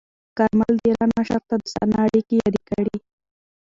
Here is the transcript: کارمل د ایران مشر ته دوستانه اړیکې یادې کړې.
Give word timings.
کارمل 0.37 0.73
د 0.77 0.81
ایران 0.89 1.09
مشر 1.17 1.41
ته 1.49 1.53
دوستانه 1.61 1.95
اړیکې 2.05 2.35
یادې 2.43 2.61
کړې. 2.69 2.97